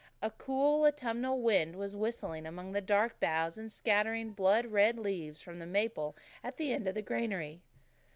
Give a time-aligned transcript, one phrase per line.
[0.19, 5.43] A cool, autumnal wind was whistling among the dark boughs and scattering blood red leaves
[5.43, 7.61] from the maple at the end of the granary.